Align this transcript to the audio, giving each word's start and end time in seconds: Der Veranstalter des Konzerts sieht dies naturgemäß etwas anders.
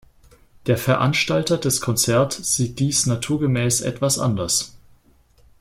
Der 0.65 0.79
Veranstalter 0.79 1.59
des 1.59 1.79
Konzerts 1.79 2.55
sieht 2.57 2.79
dies 2.79 3.05
naturgemäß 3.05 3.81
etwas 3.81 4.17
anders. 4.17 4.75